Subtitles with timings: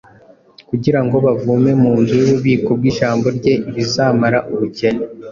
[0.69, 5.03] kugira ngo bavome mu nzu y’ububiko bw’ijambo rye ibizamara ubukene.